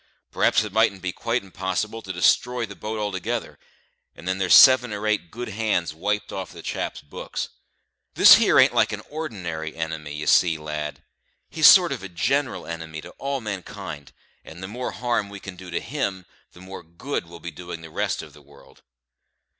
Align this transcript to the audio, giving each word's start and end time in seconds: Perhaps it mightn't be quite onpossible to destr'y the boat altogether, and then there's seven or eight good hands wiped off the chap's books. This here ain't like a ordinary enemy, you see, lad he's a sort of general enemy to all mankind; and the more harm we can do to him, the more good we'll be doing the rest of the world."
Perhaps 0.31 0.63
it 0.63 0.73
mightn't 0.73 1.03
be 1.03 1.11
quite 1.11 1.43
onpossible 1.43 2.01
to 2.03 2.11
destr'y 2.11 2.67
the 2.67 2.75
boat 2.75 2.97
altogether, 2.99 3.59
and 4.15 4.27
then 4.27 4.39
there's 4.39 4.55
seven 4.55 4.91
or 4.91 5.05
eight 5.05 5.29
good 5.29 5.49
hands 5.49 5.93
wiped 5.93 6.33
off 6.33 6.51
the 6.51 6.63
chap's 6.63 7.01
books. 7.01 7.49
This 8.15 8.37
here 8.37 8.57
ain't 8.57 8.73
like 8.73 8.91
a 8.91 8.99
ordinary 9.09 9.75
enemy, 9.75 10.15
you 10.15 10.25
see, 10.25 10.57
lad 10.57 11.03
he's 11.51 11.67
a 11.67 11.73
sort 11.73 11.91
of 11.91 12.15
general 12.15 12.65
enemy 12.65 12.99
to 13.01 13.11
all 13.19 13.41
mankind; 13.41 14.11
and 14.43 14.63
the 14.63 14.67
more 14.67 14.89
harm 14.89 15.29
we 15.29 15.39
can 15.39 15.55
do 15.55 15.69
to 15.69 15.79
him, 15.79 16.25
the 16.53 16.61
more 16.61 16.81
good 16.81 17.27
we'll 17.27 17.39
be 17.39 17.51
doing 17.51 17.81
the 17.81 17.91
rest 17.91 18.23
of 18.23 18.33
the 18.33 18.41
world." 18.41 18.81